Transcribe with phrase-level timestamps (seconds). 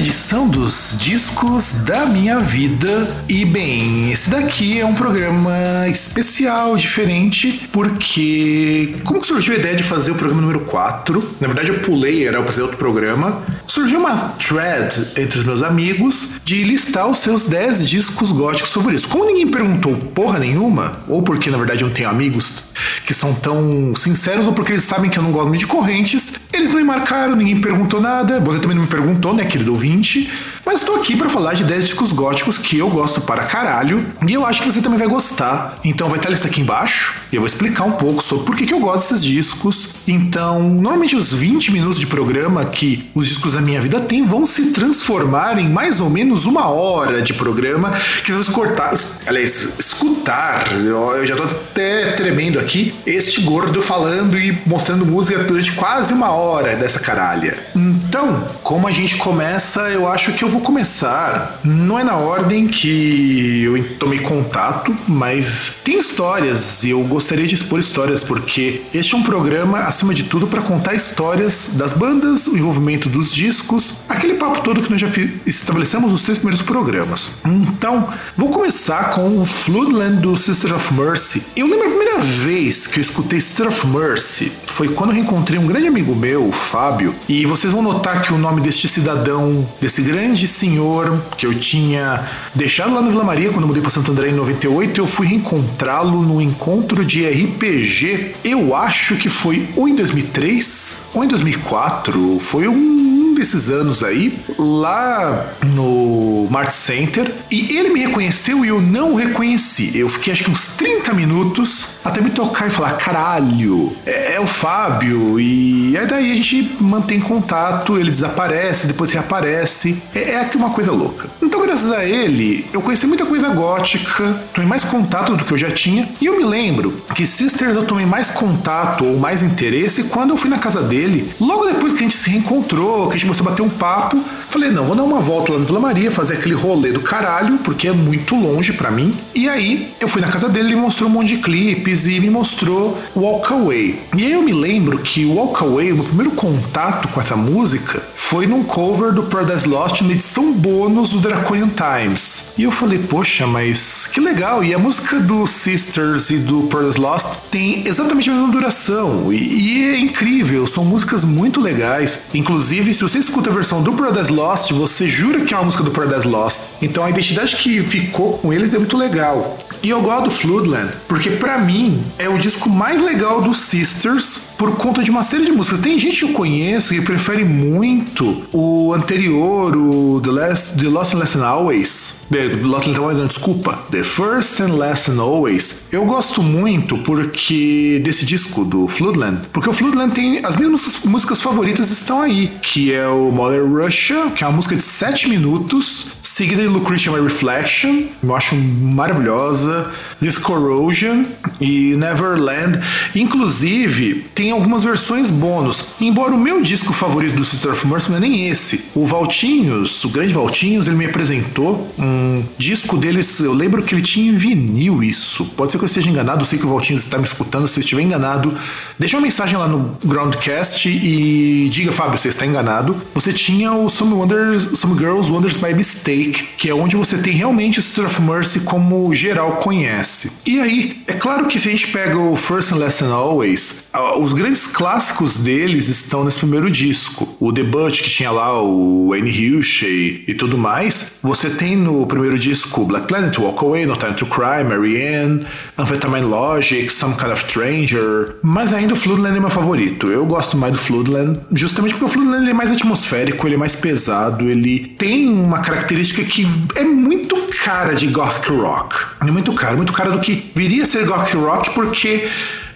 [0.00, 3.14] edição dos Discos da Minha Vida.
[3.28, 9.76] E bem, esse daqui é um programa especial, diferente, porque como que surgiu a ideia
[9.76, 11.36] de fazer o programa número 4?
[11.38, 13.42] Na verdade, eu pulei, era pra fazer outro programa.
[13.66, 19.04] Surgiu uma thread entre os meus amigos de listar os seus 10 discos góticos favoritos.
[19.04, 22.70] Como ninguém perguntou porra nenhuma, ou porque na verdade eu não tenho amigos
[23.04, 26.40] que são tão sinceros ou porque eles sabem que eu não gosto muito de correntes.
[26.60, 28.38] Eles não me marcaram, ninguém perguntou nada.
[28.38, 30.30] Você também não me perguntou, né, querido ouvinte?
[30.70, 34.32] Mas estou aqui para falar de 10 discos góticos que eu gosto para caralho e
[34.32, 35.76] eu acho que você também vai gostar.
[35.84, 38.54] Então vai estar a lista aqui embaixo e eu vou explicar um pouco sobre por
[38.54, 39.96] que, que eu gosto desses discos.
[40.06, 44.46] Então, normalmente os 20 minutos de programa que os discos da minha vida têm vão
[44.46, 47.92] se transformar em mais ou menos uma hora de programa
[48.24, 48.94] que vamos cortar,
[49.26, 50.72] aliás, escutar.
[50.72, 56.30] Eu já tô até tremendo aqui este gordo falando e mostrando música durante quase uma
[56.30, 57.58] hora dessa caralha.
[57.74, 61.60] Então, como a gente começa, eu acho que eu vou começar.
[61.64, 67.54] Não é na ordem que eu tomei contato, mas tem histórias e eu gostaria de
[67.54, 72.46] expor histórias porque este é um programa, acima de tudo, para contar histórias das bandas,
[72.46, 75.08] o envolvimento dos discos, aquele papo todo que nós já
[75.46, 77.40] estabelecemos nos três primeiros programas.
[77.44, 81.42] Então, vou começar com o Floodland do Sister of Mercy.
[81.56, 85.58] Eu lembro a primeira vez que eu escutei Sister of Mercy foi quando eu reencontrei
[85.58, 89.68] um grande amigo meu, o Fábio, e vocês vão notar que o nome deste cidadão,
[89.80, 93.90] desse grande senhor que eu tinha deixado lá no Vila Maria quando eu mudei para
[93.90, 98.34] Santo André em 98, eu fui reencontrá-lo no encontro de RPG.
[98.44, 102.38] Eu acho que foi ou em 2003 ou em 2004.
[102.40, 103.00] Foi um
[103.40, 109.16] desses anos aí, lá no Mart Center, e ele me reconheceu e eu não o
[109.16, 109.98] reconheci.
[109.98, 114.40] Eu fiquei acho que uns 30 minutos até me tocar e falar: caralho, é, é
[114.40, 115.40] o Fábio.
[115.40, 120.02] E aí daí a gente mantém contato, ele desaparece, depois reaparece.
[120.14, 121.28] É, é aqui uma coisa louca.
[121.42, 125.58] Então, graças a ele, eu conheci muita coisa gótica, tomei mais contato do que eu
[125.58, 126.08] já tinha.
[126.20, 130.36] E eu me lembro que Sisters eu tomei mais contato ou mais interesse quando eu
[130.36, 133.46] fui na casa dele, logo depois que a gente se reencontrou, que a gente começou
[133.46, 134.22] a bater um papo.
[134.48, 137.58] Falei, não, vou dar uma volta lá no Vila Maria, fazer aquele rolê do caralho,
[137.58, 139.14] porque é muito longe para mim.
[139.34, 142.30] E aí eu fui na casa dele, ele mostrou um monte de clipes e me
[142.30, 144.00] mostrou Walk Away.
[144.16, 148.02] E aí eu me lembro que Walk Away, o meu primeiro contato com essa música,
[148.14, 152.52] foi num cover do Paradise Lost na edição bônus do Draconian Times.
[152.56, 154.62] E eu falei, poxa, mas que legal.
[154.62, 159.32] E a música do Sisters e do Paradise Lost tem exatamente a mesma duração.
[159.32, 162.20] E, e é incrível, são músicas muito legais.
[162.32, 165.82] Inclusive, se você escuta a versão do Paradise Lost, você jura que é uma música
[165.82, 166.74] do Paradise Lost.
[166.80, 169.58] Então a identidade que ficou com eles é muito legal.
[169.82, 174.49] E eu gosto do Floodland, porque para mim é o disco mais legal dos Sisters
[174.60, 175.78] por conta de uma série de músicas.
[175.78, 181.14] Tem gente que eu conheço que prefere muito o anterior, o The, Last, The Lost
[181.14, 182.26] and Last and Always.
[182.28, 183.78] The Lost and Always, desculpa.
[183.90, 185.84] The First and Last and Always.
[185.90, 191.40] Eu gosto muito porque desse disco do Floodland, porque o Floodland tem as minhas músicas
[191.40, 196.18] favoritas estão aí, que é o Mother Russia, que é uma música de 7 minutos,
[196.22, 201.24] seguida de Lucretia My Reflection, eu acho maravilhosa, This Corrosion
[201.60, 202.78] e Neverland.
[203.14, 205.84] Inclusive, tem algumas versões bônus.
[206.00, 208.86] Embora o meu disco favorito do Sister of Mercy não é nem esse.
[208.94, 213.40] O Valtinhos, o grande Valtinhos, ele me apresentou um disco deles.
[213.40, 215.46] Eu lembro que ele tinha em vinil isso.
[215.56, 217.66] Pode ser que eu esteja enganado, eu sei que o Valtinhos está me escutando.
[217.66, 218.54] Se estiver enganado,
[218.98, 223.00] deixa uma mensagem lá no Groundcast e diga, Fábio, você está enganado.
[223.14, 227.32] Você tinha o Some, Wonders, Some Girls Wonders by Mistake, que é onde você tem
[227.32, 230.09] realmente o Sister of Mercy como geral conhece.
[230.46, 233.88] E aí, é claro que se a gente pega o First and Last and Always,
[234.18, 237.36] os grandes clássicos deles estão nesse primeiro disco.
[237.40, 241.18] O debut que tinha lá o Annie Hushey e tudo mais.
[241.22, 245.46] Você tem no primeiro disco Black Planet, Walk Away, No Time to Cry, Marianne,
[245.76, 248.36] Amphetamine Logic, Some Kind of Stranger.
[248.42, 250.08] Mas ainda o Floodland é meu favorito.
[250.08, 253.74] Eu gosto mais do Floodland, justamente porque o Floodland é mais atmosférico, ele é mais
[253.74, 256.46] pesado, ele tem uma característica que
[256.76, 258.96] é muito cara de gothic rock.
[259.20, 262.28] É muito cara, muito cara do que viria a ser gothic rock, porque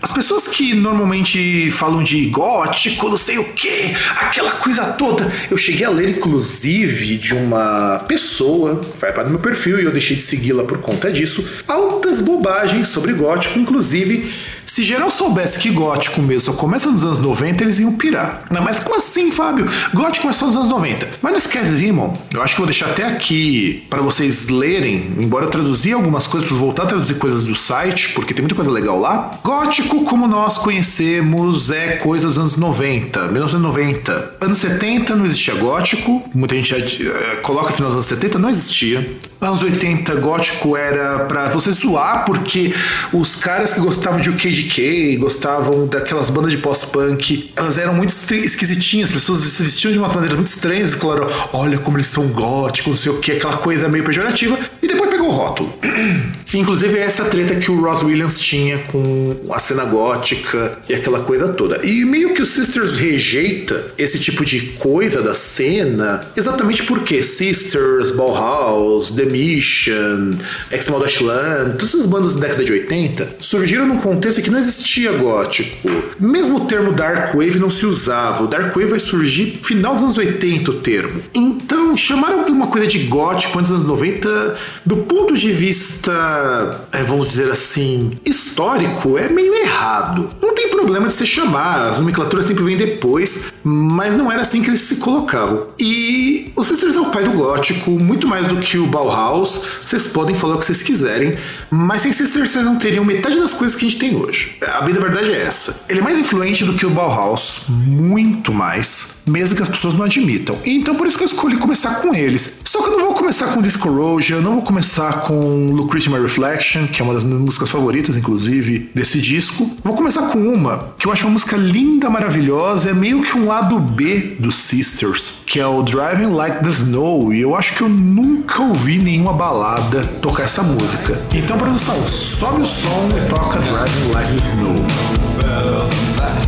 [0.04, 5.32] as pessoas que normalmente falam de gótico, não sei o que, aquela coisa toda.
[5.50, 9.90] Eu cheguei a ler, inclusive, de uma pessoa, vai para o meu perfil e eu
[9.90, 14.30] deixei de segui-la por conta disso, altas bobagens sobre gótico, inclusive
[14.66, 18.42] Se geral soubesse que gótico mesmo só começa nos anos 90, eles iam pirar.
[18.50, 19.66] Não, mas como assim, Fábio?
[19.92, 21.08] Gótico começou nos anos 90.
[21.22, 22.16] Mas não esquece, irmão.
[22.32, 26.48] Eu acho que vou deixar até aqui para vocês lerem, embora eu traduzi algumas coisas,
[26.48, 29.38] para voltar a traduzir coisas do site, porque tem muita coisa legal lá.
[29.42, 34.36] Gótico, como nós conhecemos, é coisa dos anos 90, 1990.
[34.40, 38.50] Anos 70 não existia gótico, muita gente já uh, coloca final dos anos 70, não
[38.50, 39.16] existia.
[39.40, 42.74] Anos 80, gótico era para você zoar, porque
[43.12, 49.08] os caras que gostavam de UKDK, gostavam daquelas bandas de pós-punk, elas eram muito esquisitinhas,
[49.10, 52.28] as pessoas se vestiam de uma maneira muito estranha, e falaram, olha como eles são
[52.28, 55.72] góticos, não sei o que, aquela coisa meio pejorativa, e depois o rótulo.
[56.54, 61.20] Inclusive, é essa treta que o Ross Williams tinha com a cena gótica e aquela
[61.20, 61.84] coisa toda.
[61.84, 68.12] E meio que o Sisters rejeita esse tipo de coisa da cena, exatamente porque Sisters,
[68.12, 70.36] Bauhaus, The Mission,
[70.70, 75.90] Dashland, todas essas bandas da década de 80 surgiram num contexto que não existia gótico.
[76.20, 78.44] Mesmo o termo Dark Wave não se usava.
[78.44, 81.20] O Dark Wave vai surgir final dos anos 80 o termo.
[81.34, 87.04] Então, chamaram alguma coisa de gótico antes dos anos 90, do ponto de vista é,
[87.04, 90.28] vamos dizer assim, histórico é meio errado.
[90.42, 94.60] Não tem problema de se chamar, as nomenclaturas sempre vêm depois, mas não era assim
[94.60, 95.68] que eles se colocavam.
[95.78, 99.62] E o Sisters é o pai do gótico, muito mais do que o Bauhaus.
[99.84, 101.36] Vocês podem falar o que vocês quiserem,
[101.70, 104.56] mas sem Sisters vocês não teriam metade das coisas que a gente tem hoje.
[104.62, 105.84] A verdade é essa.
[105.88, 110.04] Ele é mais influente do que o Bauhaus, muito mais, mesmo que as pessoas não
[110.04, 110.58] admitam.
[110.64, 112.60] Então por isso que eu escolhi começar com eles.
[112.64, 116.86] Só que eu não vou começar com Discorrosion, não vou começar com Lucretia My Reflection,
[116.86, 119.70] que é uma das minhas músicas favoritas, inclusive, desse disco.
[119.82, 123.46] Vou começar com uma que eu acho uma música linda, maravilhosa, é meio que um
[123.46, 127.82] lado B dos Sisters, que é o Driving Like the Snow, e eu acho que
[127.82, 131.20] eu nunca ouvi nenhuma balada tocar essa música.
[131.34, 136.43] Então, produção, sobe o som e toca Driving Like the Snow.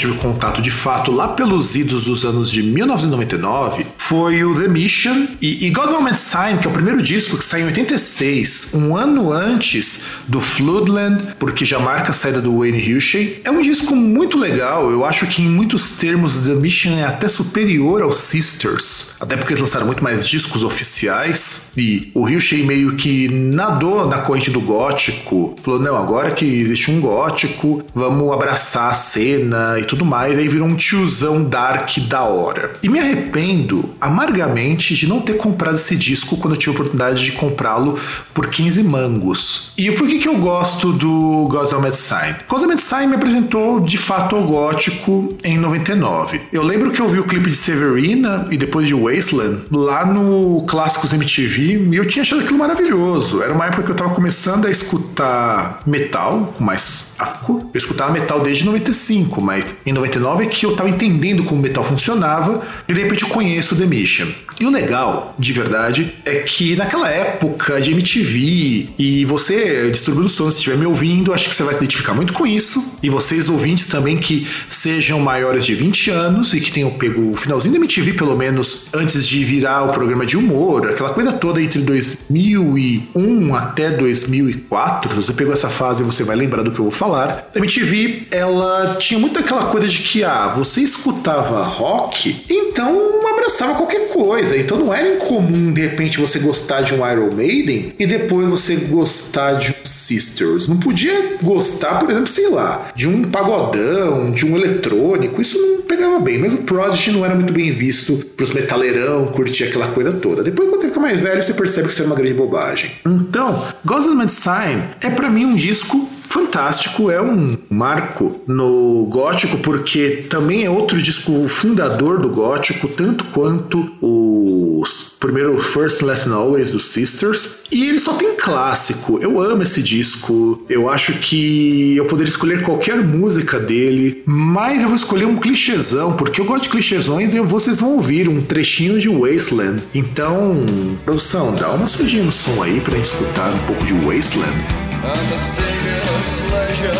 [0.00, 5.26] Tive contato de fato lá pelos idos dos anos de 1999 foi o The Mission
[5.42, 9.30] e, e Government Sign, que é o primeiro disco que saiu em 86, um ano
[9.30, 13.42] antes do Floodland, porque já marca a saída do Wayne Hushey.
[13.44, 17.28] É um disco muito legal, eu acho que em muitos termos The Mission é até
[17.28, 22.94] superior aos Sisters, até porque eles lançaram muito mais discos oficiais e o Hushey meio
[22.94, 28.90] que nadou na corrente do gótico, falou: não, agora que existe um gótico, vamos abraçar
[28.90, 30.38] a cena e tudo mais.
[30.38, 32.74] Aí virou um tiozão dark da hora.
[32.82, 37.24] E me arrependo amargamente de não ter comprado esse disco quando eu tive a oportunidade
[37.24, 37.98] de comprá-lo
[38.32, 39.72] por 15 mangos.
[39.76, 42.36] E por que, que eu gosto do Gossamet Sign?
[42.46, 46.42] Gossamet Sign me apresentou de fato ao gótico em 99.
[46.52, 50.62] Eu lembro que eu vi o clipe de Severina e depois de Wasteland lá no
[50.68, 53.42] Clássicos MTV e eu tinha achado aquilo maravilhoso.
[53.42, 57.70] Era uma época que eu tava começando a escutar metal com mais afco.
[57.72, 61.82] Eu escutava metal desde 95, mas em 99 é que eu tava entendendo como metal
[61.82, 64.26] funcionava e de repente eu conheço The Mission.
[64.60, 70.28] E o legal, de verdade, é que naquela época de MTV e você, distribuidor do
[70.28, 72.98] som, se estiver me ouvindo, acho que você vai se identificar muito com isso.
[73.02, 77.36] E vocês, ouvintes também, que sejam maiores de 20 anos e que tenham pego o
[77.36, 81.62] finalzinho da MTV, pelo menos antes de virar o programa de humor, aquela coisa toda
[81.62, 85.14] entre 2001 até 2004.
[85.14, 87.48] Você pegou essa fase, você vai lembrar do que eu vou falar.
[87.54, 93.09] A MTV, ela tinha muito aquela coisa de que, ah, você escutava rock, então
[93.50, 94.56] abraçava qualquer coisa.
[94.56, 98.76] Então não era incomum, de repente, você gostar de um Iron Maiden e depois você
[98.76, 100.66] gostar de um Sisters.
[100.66, 105.40] Não podia gostar, por exemplo, sei lá, de um pagodão, de um eletrônico.
[105.40, 106.38] Isso não pegava bem.
[106.38, 110.42] Mas o Prodigy não era muito bem visto pros metaleirão, curtir aquela coisa toda.
[110.42, 112.90] Depois, quando você fica mais velho, você percebe que isso é uma grande bobagem.
[113.06, 120.22] Então, Gosling Sign é para mim um disco fantástico, é um marco no gótico, porque
[120.30, 126.86] também é outro disco fundador do gótico, tanto quanto os primeiro First Last Always dos
[126.86, 127.58] Sisters.
[127.72, 129.18] E ele só tem clássico.
[129.20, 130.64] Eu amo esse disco.
[130.68, 136.14] Eu acho que eu poderia escolher qualquer música dele, mas eu vou escolher um clichêzão,
[136.14, 139.82] porque eu gosto de clichêsões e vocês vão ouvir um trechinho de Wasteland.
[139.94, 140.56] Então,
[141.04, 144.89] produção, dá uma sujinha no som aí gente escutar um pouco de Wasteland.
[145.02, 146.92] Understand play pleasure.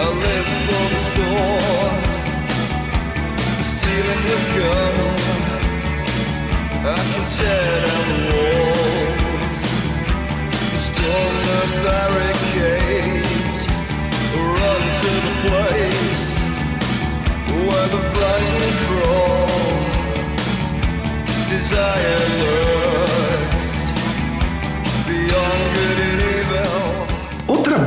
[0.00, 2.02] I live for the sword,
[3.60, 4.96] stealing your gun.
[6.80, 9.62] I can tear down the walls,
[10.88, 13.58] storm the barricades,
[14.32, 16.26] run to the place
[17.68, 19.76] where the frightened crawl.
[21.50, 23.17] Desire lurks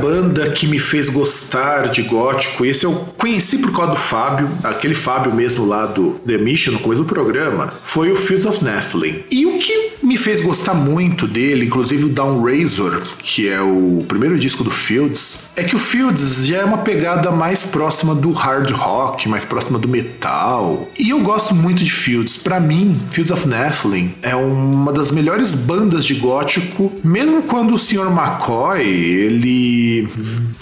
[0.02, 4.94] banda que me fez gostar de gótico, esse eu conheci por causa do Fábio, aquele
[4.94, 9.22] Fábio mesmo lá do The Mission, no começo do programa, foi o Fields of Nephilim.
[9.30, 14.04] E o que me fez gostar muito dele, inclusive o Down Razor, que é o
[14.06, 18.30] primeiro disco do Fields, é que o Fields já é uma pegada mais próxima do
[18.30, 20.90] hard rock, mais próxima do metal.
[20.98, 22.36] E eu gosto muito de Fields.
[22.36, 27.78] Para mim, Fields of Nephilim é uma das melhores bandas de gótico, mesmo quando o
[27.78, 28.08] Sr.
[28.10, 30.08] McCoy, ele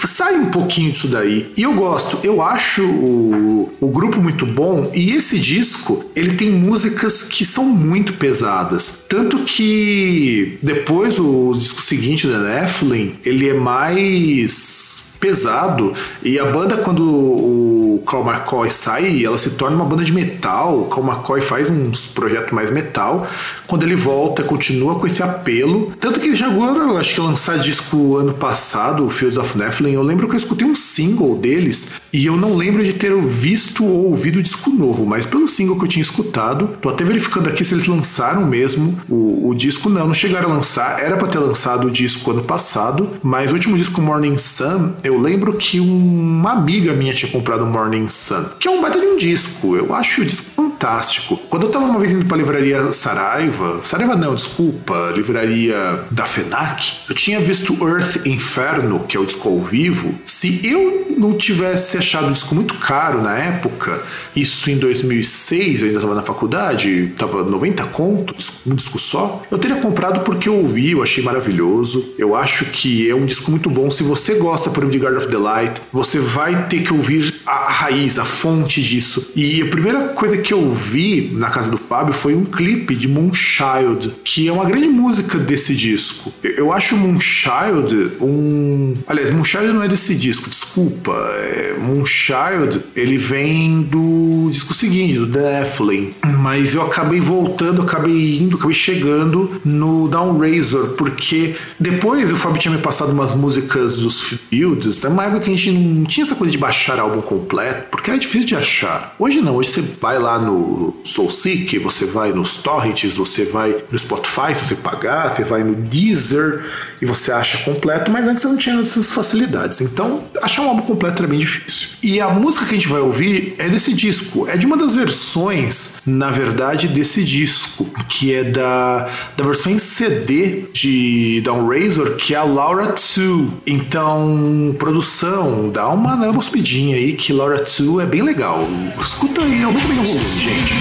[0.06, 1.52] sai um pouquinho disso daí.
[1.56, 6.50] E eu gosto, eu acho o, o grupo muito bom e esse disco, ele tem
[6.50, 9.04] músicas que são muito pesadas.
[9.08, 16.78] Tanto que depois o disco seguinte da Nephilim, ele é mais pesado e a banda
[16.78, 20.80] quando o Carl McCoy sai ela se torna uma banda de metal.
[20.80, 23.26] O Carl McCoy faz uns projetos mais metal.
[23.66, 25.92] Quando ele volta continua com esse apelo.
[26.00, 29.92] Tanto que ele já agora acho que lançar disco ano passado o Fields of Nephilim.
[29.92, 33.84] Eu lembro que eu escutei um single deles e eu não lembro de ter visto
[33.84, 37.48] ou ouvido o disco novo mas pelo single que eu tinha escutado tô até verificando
[37.48, 39.88] aqui se eles lançaram mesmo o, o disco.
[39.88, 41.00] Não não chegaram a lançar.
[41.00, 45.09] Era para ter lançado o disco ano passado mas o último disco Morning Sun eu
[45.18, 49.16] lembro que uma amiga minha tinha comprado Morning Sun, que é um baita de um
[49.16, 49.76] disco.
[49.76, 51.36] Eu acho o disco fantástico.
[51.48, 56.92] Quando eu tava uma vez indo pra livraria Saraiva, Saraiva não, desculpa, livraria da FENAC,
[57.08, 60.14] eu tinha visto Earth Inferno, que é o disco ao vivo.
[60.24, 64.00] Se eu não tivesse achado o disco muito caro na época,
[64.34, 69.58] isso em 2006, eu ainda tava na faculdade, tava 90 contos, um disco só, eu
[69.58, 72.14] teria comprado porque eu ouvi, eu achei maravilhoso.
[72.18, 73.90] Eu acho que é um disco muito bom.
[73.90, 77.70] Se você gosta, por exemplo, Guard of the Light, você vai ter que ouvir a,
[77.70, 79.32] raiz, a fonte disso.
[79.34, 83.08] E a primeira coisa que eu vi na casa do Fábio foi um clipe de
[83.08, 86.32] Moonchild, que é uma grande música desse disco.
[86.42, 88.94] Eu, acho Moonchild um.
[89.06, 91.12] Aliás, Moonchild não é desse disco, desculpa.
[91.12, 96.14] É, Moonchild, ele vem do disco seguinte, do The Nephilim.
[96.38, 102.60] Mas eu acabei voltando, acabei indo, acabei chegando no Down Razor, porque depois o Fábio
[102.60, 106.34] tinha me passado umas músicas dos Fields, numa época que a gente não tinha essa
[106.34, 109.14] coisa de baixar álbum completo, porque era difícil de achar.
[109.18, 113.98] Hoje não, hoje você vai lá no SoulSeek, você vai nos torrents, você vai no
[113.98, 116.64] Spotify, se você pagar, você vai no Deezer
[117.00, 119.80] e você acha completo, mas antes você não tinha essas facilidades.
[119.80, 121.90] Então, achar um álbum completo era bem difícil.
[122.02, 124.94] E a música que a gente vai ouvir é desse disco, é de uma das
[124.94, 132.16] versões, na verdade, desse disco, que é da, da versão em CD de Down Razor,
[132.16, 133.50] que é a Laura 2.
[133.66, 138.66] Então, produção, dá uma, dá uma subidinha aí, que Laura 2 é bem legal.
[138.98, 140.80] Escuta aí, aumenta bem o volume, gente.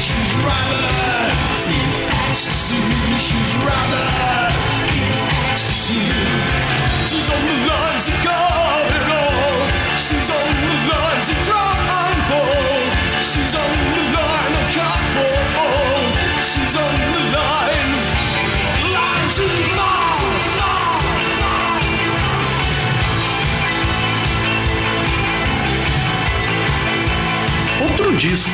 [0.00, 0.99] She's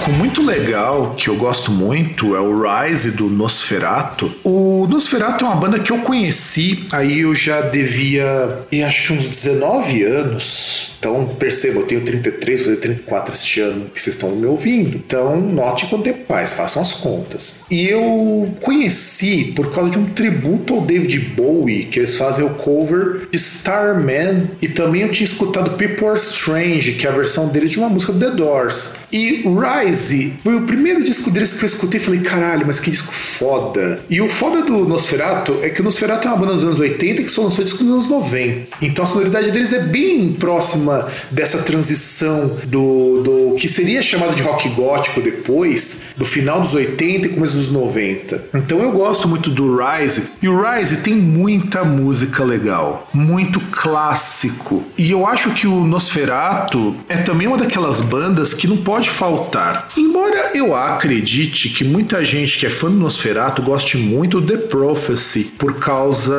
[0.07, 4.33] disco muito legal que eu gosto muito é o Rise do Nosferatu.
[4.45, 9.13] O Nosferatu é uma banda que eu conheci, aí eu já devia, eu acho que
[9.15, 10.96] uns 19 anos.
[10.99, 14.97] Então, perceba, eu tenho 33, vou fazer 34 este ano que vocês estão me ouvindo.
[14.97, 17.65] Então, note quanto tempo faz, façam as contas.
[17.71, 22.51] E eu conheci por causa de um tributo ao David Bowie, que eles fazem o
[22.51, 24.51] cover de Starman.
[24.61, 27.89] E também eu tinha escutado People Are Strange, que é a versão dele de uma
[27.89, 28.95] música do The Doors.
[29.13, 32.91] E Rise foi o primeiro disco deles que eu escutei e falei, caralho, mas que
[32.91, 34.01] disco foda.
[34.09, 37.23] E o foda do Nosferatu é que o Nosferatu é uma banda dos anos 80
[37.23, 38.77] que só lançou disco nos anos 90.
[38.83, 40.86] Então a sonoridade deles é bem próxima
[41.31, 47.27] dessa transição do, do que seria chamado de rock gótico depois, do final dos 80
[47.27, 48.45] e começo dos 90.
[48.55, 50.31] Então eu gosto muito do Rise.
[50.43, 54.85] E o Rise tem muita música legal, muito clássico.
[54.97, 59.89] E eu acho que o Nosferatu é também uma daquelas bandas que não pode faltar.
[59.97, 64.67] Embora eu acredite que muita gente que é fã do Nosferatu goste muito do The
[64.67, 66.35] Prophecy por causa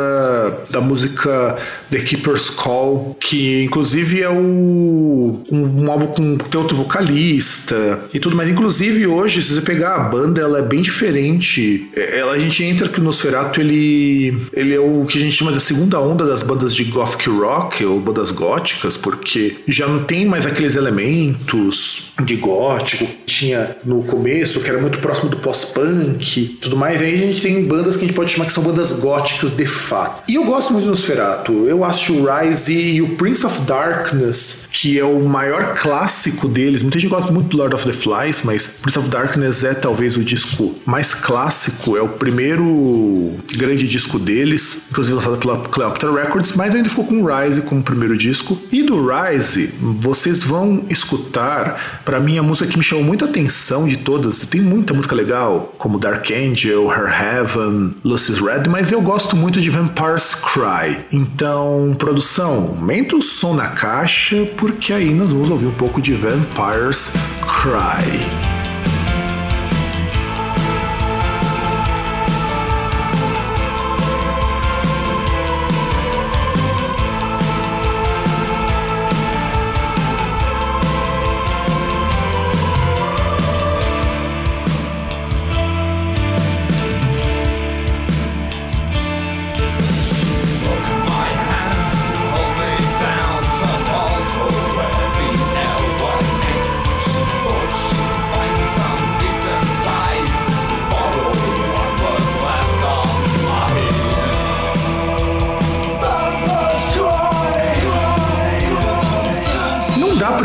[0.70, 1.58] da música
[1.90, 8.20] The Keeper's Call, que inclusive é o, um, um álbum com tem outro vocalista e
[8.20, 8.50] tudo mais.
[8.50, 11.90] Inclusive hoje, se você pegar a banda, ela é bem diferente.
[11.96, 15.36] É, ela, a gente entra que o Nosferatu ele, ele é o que a gente
[15.36, 20.04] chama de segunda onda das bandas de gothic rock ou bandas góticas, porque já não
[20.04, 25.38] tem mais aqueles elementos de gótico que tinha no começo, que era muito próximo do
[25.38, 27.02] pós-punk, tudo mais.
[27.02, 29.66] Aí a gente tem bandas que a gente pode chamar que são bandas góticas de
[29.66, 30.24] fato.
[30.28, 31.66] E eu gosto muito do Nosferatu.
[31.68, 36.82] Eu acho o Rise e o Prince of Darkness, que é o maior clássico deles.
[36.82, 40.18] Muita gente gosta muito do Lord of the Flies, mas Prince of Darkness é talvez
[40.18, 46.54] o disco mais clássico, é o primeiro grande disco deles, inclusive lançado pela Cleopatra Records,
[46.56, 48.58] mas ainda ficou com o Rise como primeiro disco.
[48.72, 53.88] E do Rise, vocês vão escutar, para mim, a música que me chamou muita atenção
[53.88, 54.42] de todas.
[54.48, 59.62] Tem muita música legal, como Dark Angel, Her Heaven, Lucy's Red, mas eu gosto muito
[59.62, 61.06] de Vampire's Cry.
[61.12, 61.67] Então,
[61.98, 67.14] produção, aumenta o som na caixa, porque aí nós vamos ouvir um pouco de Vampire's
[67.42, 68.57] Cry.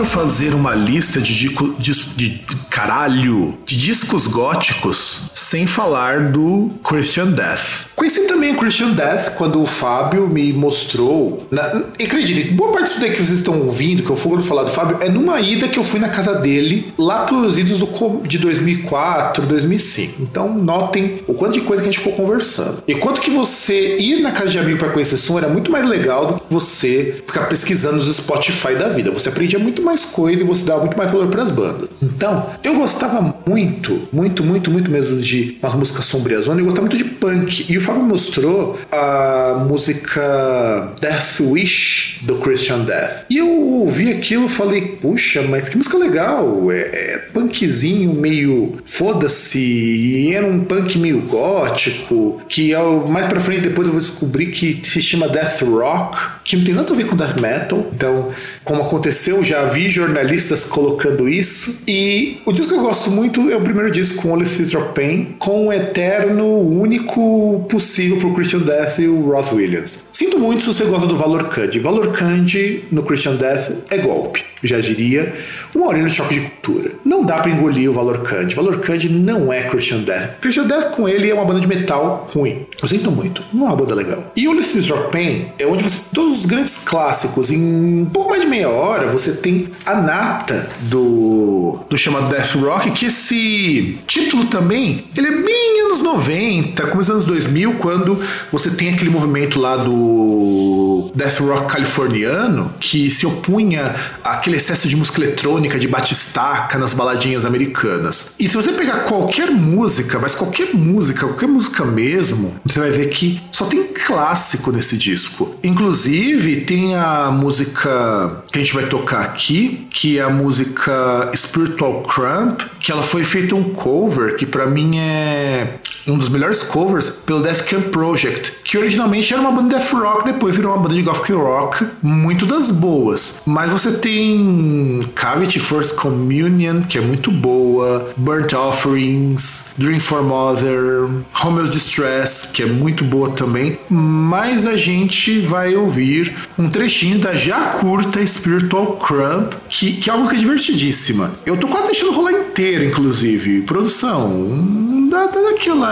[0.05, 1.35] Fazer uma lista de,
[1.79, 2.31] de, de,
[2.71, 7.88] caralho de discos góticos sem falar do Christian Death.
[7.94, 11.46] Conheci também o Christian Death quando o Fábio me mostrou.
[11.50, 14.62] Na, e acredite, boa parte disso daí que vocês estão ouvindo, que eu fui falar
[14.62, 18.22] do Fábio, é numa ida que eu fui na casa dele, lá pelos idos do,
[18.26, 20.22] de 2004, 2005.
[20.22, 22.82] Então notem o quanto de coisa que a gente ficou conversando.
[22.88, 25.86] E quanto que você ir na casa de amigo para conhecer som era muito mais
[25.86, 29.10] legal do que você ficar pesquisando os Spotify da vida.
[29.10, 31.90] Você aprendia muito mais coisa e você dava muito mais valor para as bandas.
[32.00, 36.96] Então, eu gostava muito, muito, muito, muito mesmo de umas músicas sombrias, eu gostava muito
[36.96, 37.66] de punk.
[37.68, 43.26] E o Fábio mostrou a música Death Wish do Christian Death.
[43.31, 46.70] E eu ouvi aquilo e falei, puxa, mas que música legal.
[46.70, 49.59] É, é punkzinho meio foda-se.
[49.59, 52.40] E era um punk meio gótico.
[52.48, 52.72] Que
[53.09, 56.74] mais pra frente depois eu vou descobrir que se chama Death Rock, que não tem
[56.74, 57.87] nada a ver com Death Metal.
[57.94, 58.28] Então,
[58.64, 61.83] como aconteceu, já vi jornalistas colocando isso.
[61.87, 65.37] E o disco que eu gosto muito é o primeiro disco, Only Theatre of Pain,
[65.38, 70.11] com o eterno, único possível pro Christian Death e o Ross Williams.
[70.12, 71.78] Sinto muito se você gosta do Valor Cand.
[71.81, 72.52] Valor Cand
[72.90, 75.35] no Christian Death é golpe já diria,
[75.75, 76.92] um Aurélio Choque de Cultura.
[77.05, 78.48] Não dá para engolir o Valor Cand.
[78.55, 80.40] Valor Cand não é Christian Death.
[80.40, 82.66] Christian Death com ele é uma banda de metal ruim.
[82.81, 83.42] Eu sinto muito.
[83.53, 84.33] Não é uma banda legal.
[84.37, 88.42] E Ulysses Rock Pain é onde você todos os grandes clássicos em um pouco mais
[88.42, 94.46] de meia hora você tem a nata do do chamado Death Rock que esse título
[94.46, 98.18] também ele é bem anos 90, começo anos 2000 quando
[98.50, 104.96] você tem aquele movimento lá do Death Rock californiano que se opunha àquele excesso de
[104.96, 108.34] música eletrônica, de batistaca nas baladinhas americanas.
[108.38, 113.08] E se você pegar qualquer música, mas qualquer música, qualquer música mesmo, você vai ver
[113.08, 115.54] que só tem clássico nesse disco.
[115.62, 122.02] Inclusive, tem a música que a gente vai tocar aqui, que é a música Spiritual
[122.02, 127.08] Cramp, que ela foi feita um cover que para mim é um dos melhores covers
[127.10, 130.82] pelo Death Camp Project, que originalmente era uma banda de death rock, depois virou uma
[130.82, 133.42] banda de gothic rock, muito das boas.
[133.46, 141.08] Mas você tem Cavity First Communion, que é muito boa, Burnt Offerings, Dream for Mother,
[141.42, 143.78] Homeless Distress, que é muito boa também.
[143.88, 150.12] Mas a gente vai ouvir um trechinho da já curta Spiritual Crump, que, que é
[150.12, 151.32] uma música divertidíssima.
[151.44, 153.62] Eu tô quase deixando rolar inteiro, inclusive.
[153.62, 155.91] Produção, dá, dá daquela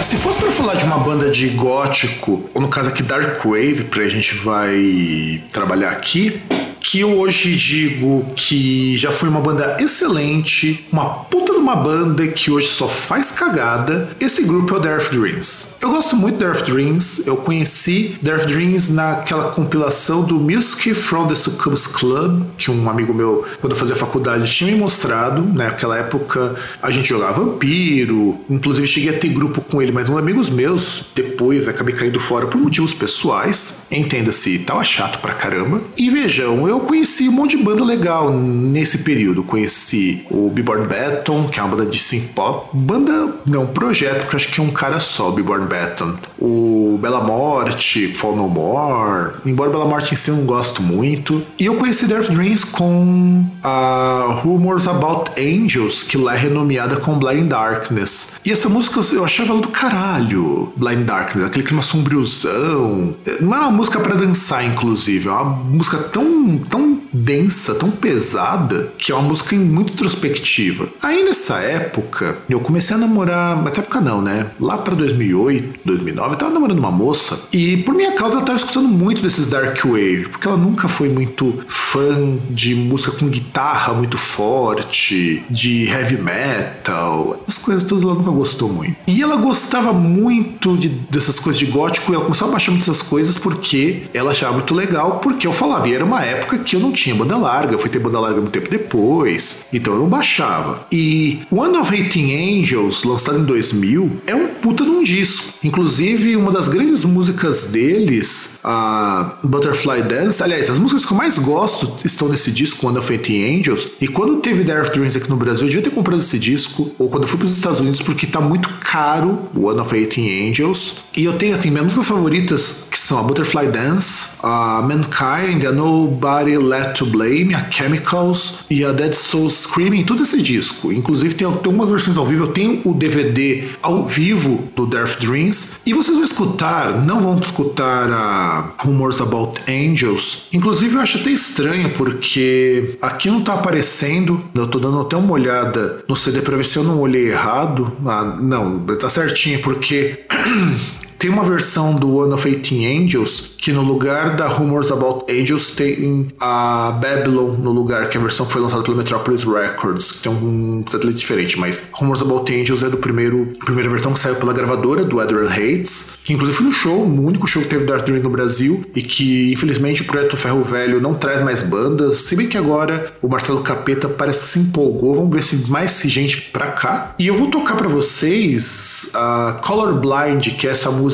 [0.00, 3.84] Se fosse para falar de uma banda de gótico, ou no caso aqui Dark Wave,
[3.90, 6.40] pra gente vai trabalhar aqui,
[6.82, 12.26] que eu hoje digo que já foi uma banda excelente, uma puta de uma banda
[12.26, 15.76] que hoje só faz cagada, esse grupo é o The Earth Dreams.
[15.80, 20.94] Eu gosto muito do Earth Dreams, eu conheci The Earth Dreams naquela compilação do Music
[20.94, 25.42] from the Succubus Club, que um amigo meu, quando eu fazia faculdade, tinha me mostrado.
[25.42, 30.16] Naquela época a gente jogava Vampiro, inclusive cheguei a ter grupo com ele, mas uns
[30.16, 35.80] amigos meus, depois acabei caindo fora por motivos pessoais, entenda-se, tava chato pra caramba.
[35.96, 39.42] E vejam, eu conheci um monte de banda legal nesse período.
[39.42, 42.68] Conheci o Billboard Baton, que é uma banda de synth pop.
[42.72, 46.14] Banda, não, projeto, eu acho que é um cara só, Billboard Baton.
[46.38, 49.34] O Bela Morte, Fall No More.
[49.44, 51.42] Embora Bela Morte em si eu não gosto muito.
[51.58, 57.18] E eu conheci Death Dreams com a Rumors About Angels, que lá é renomeada com
[57.18, 58.34] Blind Darkness.
[58.44, 63.14] E essa música eu achava ela do caralho, Blind Darkness, aquele clima sombriozão.
[63.40, 68.92] Não é uma música para dançar, inclusive, é uma música tão tão densa, tão pesada,
[68.96, 70.88] que é uma música muito introspectiva.
[71.02, 74.46] Aí nessa época, eu comecei a namorar, mas época não, né?
[74.58, 78.58] Lá para 2008, 2009, eu tava namorando uma moça e por minha causa ela tava
[78.58, 83.92] escutando muito desses dark wave, porque ela nunca foi muito fã de música com guitarra
[83.92, 88.96] muito forte, de heavy metal, as coisas todas ela nunca gostou muito.
[89.06, 92.88] E ela gostava muito de, dessas coisas de gótico e ela começou a baixar muitas
[92.88, 96.76] essas coisas porque ela achava muito legal, porque eu falava, e era uma época que
[96.76, 100.00] eu não tinha banda larga, eu fui ter banda larga muito tempo depois, então eu
[100.00, 100.86] não baixava.
[100.92, 105.52] E One of Eighteen Angels, lançado em 2000, é um puta de um disco.
[105.64, 111.38] Inclusive, uma das grandes músicas deles, a Butterfly Dance, aliás, as músicas que eu mais
[111.38, 115.28] gosto estão nesse disco, One of Eighteen Angels, e quando teve The Earth Dreams aqui
[115.28, 117.80] no Brasil, eu devia ter comprado esse disco, ou quando eu fui para os Estados
[117.80, 122.06] Unidos, porque tá muito caro, One of Eighteen Angels, e eu tenho, assim, minhas músicas
[122.06, 128.64] favoritas, que são a Butterfly Dance, a Mankind, a Nobody Let to Blame, a Chemicals
[128.70, 130.92] e a Dead Soul Screaming, tudo esse disco.
[130.92, 135.76] Inclusive tem, algumas versões ao vivo, eu tenho o DVD ao vivo do Death Dreams,
[135.86, 140.48] e vocês vão escutar, não vão escutar a Rumors About Angels.
[140.52, 145.32] Inclusive eu acho até estranho, porque aqui não tá aparecendo, eu tô dando até uma
[145.32, 147.92] olhada no CD pra ver se eu não olhei errado.
[148.04, 150.24] Ah, não, tá certinho, porque
[151.22, 155.70] tem uma versão do One of Eighteen Angels que no lugar da Rumors About Angels
[155.70, 160.10] tem a Babylon no lugar, que é a versão que foi lançada pela Metropolis Records,
[160.10, 164.18] que tem um satélite diferente, mas Rumors About Angels é do primeiro primeira versão que
[164.18, 167.68] saiu pela gravadora do Adrian Hates, que inclusive foi no show, no único show que
[167.68, 171.62] teve Dark Dream no Brasil e que infelizmente o projeto Ferro Velho não traz mais
[171.62, 175.70] bandas, se bem que agora o Marcelo Capeta parece que se empolgou, vamos ver se
[175.70, 177.14] mais gente pra cá.
[177.16, 181.11] E eu vou tocar para vocês a Colorblind, que é essa música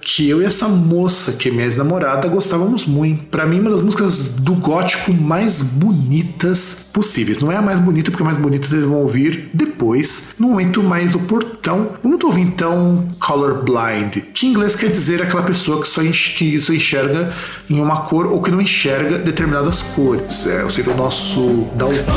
[0.00, 3.24] que eu e essa moça, que é minha namorada gostávamos muito.
[3.24, 7.38] Para mim, uma das músicas do gótico mais bonitas possíveis.
[7.38, 10.82] Não é a mais bonita, porque a mais bonita vocês vão ouvir depois, no momento
[10.82, 11.90] mais oportão.
[12.02, 16.72] Vamos ouvir então Colorblind, que em inglês quer dizer aquela pessoa que só, que só
[16.72, 17.32] enxerga
[17.68, 20.46] em uma cor ou que não enxerga determinadas cores.
[20.46, 22.10] É, ou seja, o nosso daltônico.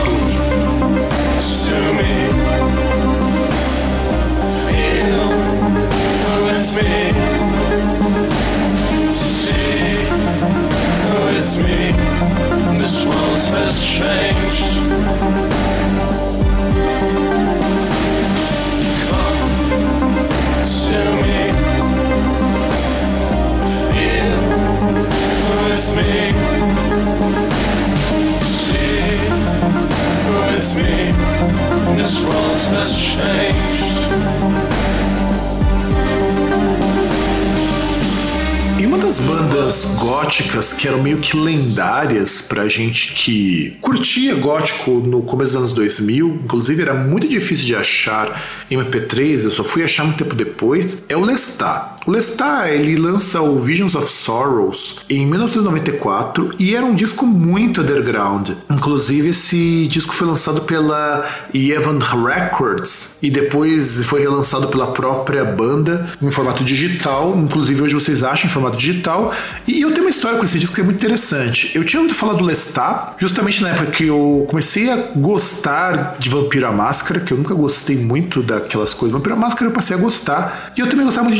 [39.49, 45.61] Bandas góticas que eram meio que lendárias pra gente que curtia gótico no começo dos
[45.61, 50.35] anos 2000, inclusive era muito difícil de achar MP3, eu só fui achar muito tempo
[50.35, 51.98] depois, é o Lestat.
[52.05, 57.81] O Lestat, ele lança o Visions of Sorrows em 1994 e era um disco muito
[57.81, 58.51] underground.
[58.71, 66.09] Inclusive, esse disco foi lançado pela Evan Records e depois foi relançado pela própria banda
[66.21, 67.37] em formato digital.
[67.37, 69.33] Inclusive, hoje vocês acham em formato digital.
[69.67, 71.71] E eu tenho uma história com esse disco que é muito interessante.
[71.75, 76.29] Eu tinha ouvido falar do Lestat justamente na época que eu comecei a gostar de
[76.29, 79.15] Vampiro à Máscara, que eu nunca gostei muito daquelas coisas.
[79.15, 80.71] Vampiro à Máscara eu passei a gostar.
[80.75, 81.39] E eu também gostava muito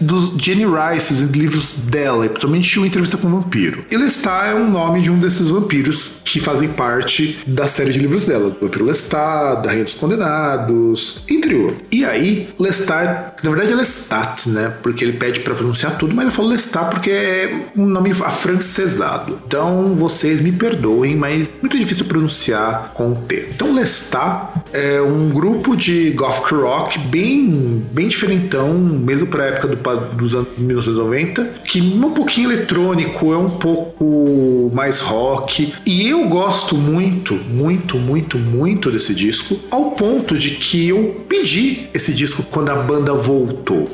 [0.00, 3.84] dos Jenny Rice, os livros dela, principalmente uma entrevista com um vampiro.
[3.90, 7.98] E Lestat é um nome de um desses vampiros que fazem parte da série de
[7.98, 11.84] livros dela, do Vampiro Lestat, da Rainha dos Condenados, entre outros.
[11.90, 14.72] E aí, Lestat Na verdade é Lestat, né?
[14.82, 19.38] Porque ele pede para pronunciar tudo, mas eu falo Lestat porque é um nome afrancesado.
[19.46, 23.50] Então vocês me perdoem, mas muito difícil pronunciar com o T.
[23.54, 29.68] Então Lestat é um grupo de gothic rock bem, bem diferentão, mesmo para a época
[29.68, 35.74] do, dos anos 1990, que é um pouquinho eletrônico, é um pouco mais rock.
[35.84, 41.90] E eu gosto muito, muito, muito, muito desse disco, ao ponto de que eu pedi
[41.92, 43.12] esse disco quando a banda.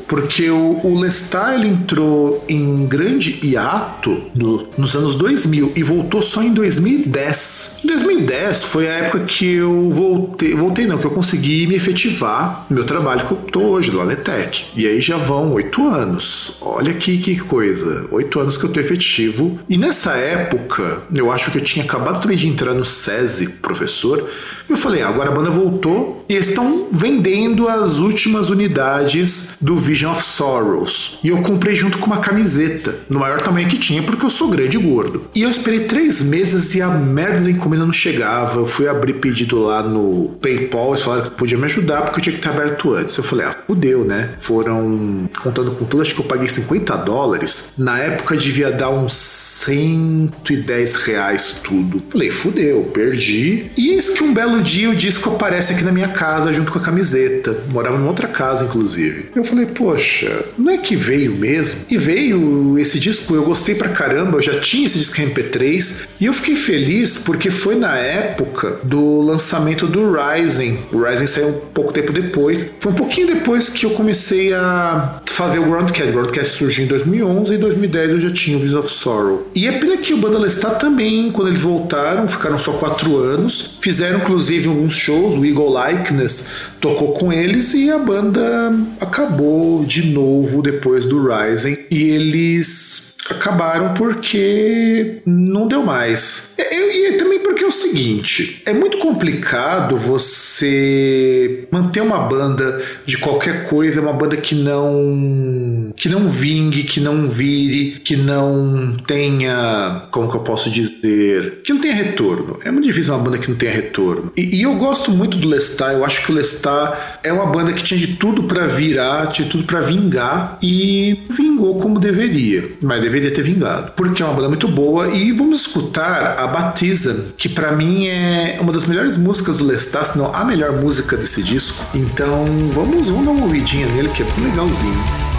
[0.06, 6.22] Porque o, o Lestat ele entrou em grande hiato no, nos anos 2000 e voltou
[6.22, 7.80] só em 2010.
[7.84, 12.66] Em 2010 foi a época que eu voltei, voltei não, que eu consegui me efetivar
[12.70, 14.64] meu trabalho que eu tô hoje, lá na ETEC.
[14.74, 16.58] E aí já vão oito anos.
[16.60, 18.06] Olha que, que coisa.
[18.10, 19.58] Oito anos que eu tô efetivo.
[19.68, 24.28] E nessa época, eu acho que eu tinha acabado também de entrar no SESI, professor,
[24.72, 30.12] eu falei, ah, agora a banda voltou e estão vendendo as últimas unidades do Vision
[30.12, 31.18] of Sorrows.
[31.24, 34.48] E eu comprei junto com uma camiseta, no maior tamanho que tinha, porque eu sou
[34.48, 35.24] grande e gordo.
[35.34, 38.60] E eu esperei três meses e a merda da encomenda não chegava.
[38.60, 42.22] Eu fui abrir pedido lá no PayPal, eles falaram que podia me ajudar porque eu
[42.22, 43.16] tinha que estar aberto antes.
[43.16, 44.34] Eu falei, ah, fudeu, né?
[44.38, 47.72] Foram, contando com tudo, acho que eu paguei 50 dólares.
[47.76, 52.02] Na época devia dar uns 110 reais tudo.
[52.10, 53.70] Falei, fudeu, perdi.
[53.76, 56.78] E eis que um belo dia o disco aparece aqui na minha casa junto com
[56.78, 57.56] a camiseta.
[57.72, 59.30] Morava numa outra casa, inclusive.
[59.34, 61.80] Eu falei, poxa, não é que veio mesmo?
[61.90, 66.06] E veio esse disco, eu gostei pra caramba, eu já tinha esse disco em MP3
[66.20, 70.78] e eu fiquei feliz porque foi na época do lançamento do Rising.
[70.92, 72.66] O Rising saiu um pouco tempo depois.
[72.78, 76.10] Foi um pouquinho depois que eu comecei a fazer o Groundcast.
[76.10, 79.50] O Groundcast surgiu em 2011 e em 2010 eu já tinha o Vision of Sorrow.
[79.54, 83.78] E é pena que o Banda Lestat também, quando eles voltaram, ficaram só quatro anos,
[83.80, 86.48] fizeram inclusive inclusive alguns shows, o Eagle Likeness
[86.80, 91.78] tocou com eles e a banda acabou de novo depois do Rising.
[91.90, 96.54] E eles acabaram porque não deu mais.
[96.58, 103.18] Eu, e também porque é o seguinte: é muito complicado você manter uma banda de
[103.18, 110.08] qualquer coisa, uma banda que não que não vingue, que não vire, que não tenha,
[110.10, 112.58] como que eu posso dizer, que não tenha retorno.
[112.64, 114.32] É muito difícil uma banda que não tenha retorno.
[114.36, 115.94] E, e eu gosto muito do Lestat.
[115.94, 119.48] Eu acho que o Lestat é uma banda que tinha de tudo para virar, tinha
[119.48, 122.70] tudo para vingar e vingou como deveria.
[122.82, 123.92] Mas deveria ter vingado.
[123.92, 128.58] Porque é uma banda muito boa e vamos escutar a Baptism, que para mim é
[128.60, 131.84] uma das melhores músicas do Lestat, se não a melhor música desse disco.
[131.94, 135.29] Então vamos, vamos dar uma ouvidinha nele que é legalzinho.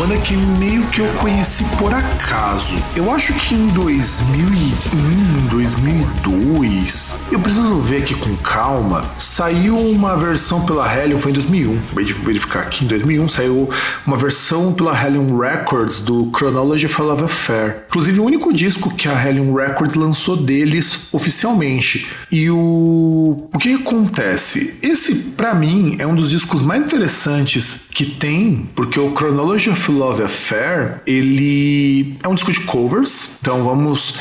[0.00, 2.74] Banda que meio que eu conheci por acaso.
[2.96, 10.64] Eu acho que em 2001, 2002, eu preciso ver aqui com calma, saiu uma versão
[10.64, 13.68] pela Hellion, foi em 2001, acabei de verificar aqui, em 2001 saiu
[14.06, 17.84] uma versão pela Hellion Records do Chronology a Love Affair.
[17.88, 22.08] Inclusive o único disco que a Hellion Records lançou deles oficialmente.
[22.32, 24.78] E o o que acontece?
[24.82, 29.90] Esse para mim é um dos discos mais interessantes que tem, porque o Chronology of
[29.90, 33.38] Love Affair, ele é um disco de covers.
[33.40, 34.16] Então vamos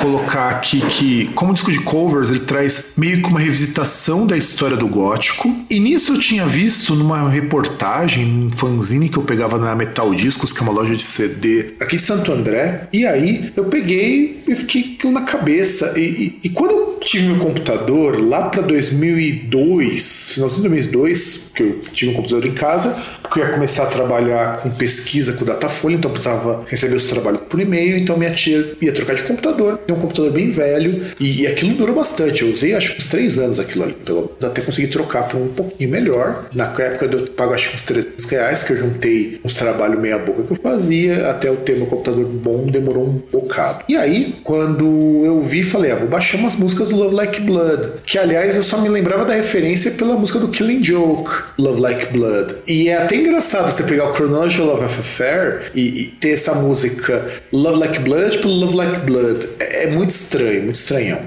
[0.00, 4.76] colocar aqui que, como disco de covers, ele traz meio que uma revisitação da história
[4.76, 5.54] do gótico.
[5.68, 10.52] E nisso eu tinha visto numa reportagem, um fanzine que eu pegava na Metal Discos,
[10.52, 12.88] que é uma loja de CD aqui de Santo André.
[12.92, 15.94] E aí eu peguei e fiquei aquilo na cabeça.
[15.98, 21.62] E, e, e quando eu tive meu computador, lá para 2002, finalzinho de 2002, que
[21.62, 22.94] eu tive um computador em casa,
[23.30, 27.40] porque eu ia começar a trabalhar com pesquisa com Datafolha, então precisava receber os trabalhos
[27.48, 31.42] por e-mail, então minha tia ia trocar de computador, tem um computador bem velho, e,
[31.42, 32.42] e aquilo durou bastante.
[32.42, 35.38] Eu usei acho que uns três anos aquilo ali, pelo menos até conseguir trocar para
[35.38, 36.46] um pouquinho melhor.
[36.52, 40.18] Na época eu pago acho que uns 300 reais, que eu juntei uns trabalhos meia
[40.18, 43.84] boca que eu fazia, até eu ter meu computador bom demorou um bocado.
[43.88, 44.84] E aí, quando
[45.24, 48.62] eu vi, falei, ah, vou baixar umas músicas do Love Like Blood, que aliás eu
[48.64, 52.56] só me lembrava da referência pela música do Killing Joke, Love Like Blood.
[52.66, 57.30] E é até engraçado você pegar o Chronology Love Affair e, e ter essa música
[57.52, 59.48] Love Like Blood pelo Love Like Blood.
[59.58, 61.20] É, é muito estranho, muito estranhão.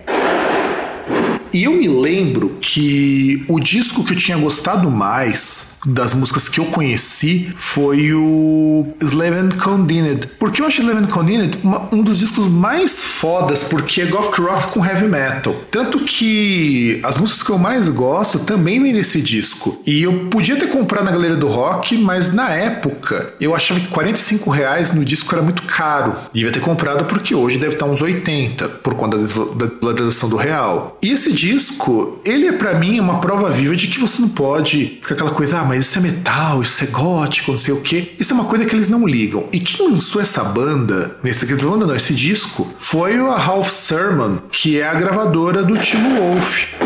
[1.54, 6.60] E eu me lembro que o disco que eu tinha gostado mais das músicas que
[6.60, 10.28] eu conheci foi o Slave and Condemned.
[10.40, 14.42] Porque eu acho Slave and Condemned uma, um dos discos mais fodas, porque é gothic
[14.42, 15.56] rock com heavy metal.
[15.72, 19.82] Tanto que as músicas que eu mais gosto também vêm desse disco.
[19.86, 23.88] E eu podia ter comprado na galeria do rock, mas na época eu achava que
[23.88, 26.16] 45 reais no disco era muito caro.
[26.32, 30.98] Devia ter comprado porque hoje deve estar uns 80, por conta da valorização do real.
[31.02, 35.00] E esse disco, ele é para mim uma prova viva de que você não pode
[35.02, 38.14] ficar aquela coisa, ah, mas isso é metal, isso é gótico, não sei o quê.
[38.20, 39.48] Isso é uma coisa que eles não ligam.
[39.52, 41.48] E quem lançou essa banda, nesse
[41.88, 46.83] não, esse disco, foi a Half Sermon, que é a gravadora do Timo Wolf.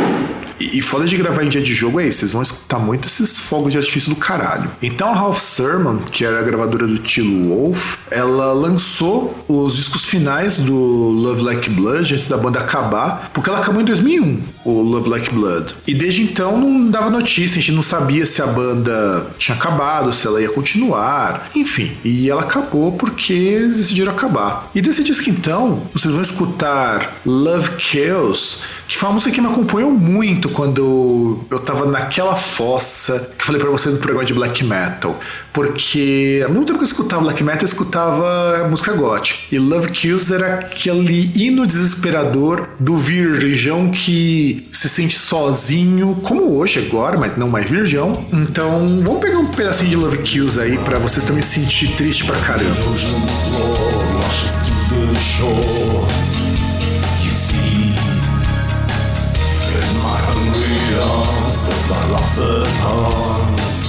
[0.59, 3.07] E, e foda de gravar em dia de jogo é isso, vocês vão escutar muito
[3.07, 4.69] esses fogos de artifício do caralho.
[4.81, 10.05] Então a Half Sermon, que era a gravadora do Tilo Wolf, ela lançou os discos
[10.05, 14.81] finais do Love Like Blood antes da banda acabar, porque ela acabou em 2001, o
[14.81, 15.75] Love Like Blood.
[15.85, 20.11] E desde então não dava notícia, a gente não sabia se a banda tinha acabado,
[20.13, 21.91] se ela ia continuar, enfim.
[22.03, 24.69] E ela acabou porque eles decidiram acabar.
[24.73, 29.47] E desse disco então, vocês vão escutar Love Kills, que foi uma música que me
[29.47, 34.33] acompanhou muito quando eu tava naquela fossa que eu falei para vocês no programa de
[34.33, 35.19] black metal.
[35.51, 39.39] Porque ao mesmo tempo que eu escutava black metal, eu escutava música gótica.
[39.51, 46.79] E Love Kills era aquele hino desesperador do virgão que se sente sozinho, como hoje
[46.87, 48.25] agora, mas não mais virgão.
[48.31, 52.23] Então, vamos pegar um pedacinho de Love Kills aí para vocês também se sentir triste
[52.23, 52.77] pra caramba.
[61.87, 63.86] As my love burns